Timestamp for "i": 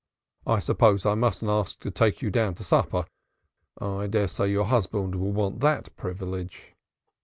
0.47-0.57, 1.05-1.13, 3.79-4.07